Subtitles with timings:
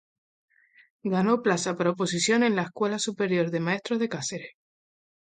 [1.03, 4.51] Ganó plaza por oposición en la Escuela Superior de Maestros de Cáceres.